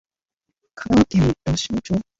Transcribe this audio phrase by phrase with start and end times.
[0.73, 2.01] 香川県土庄町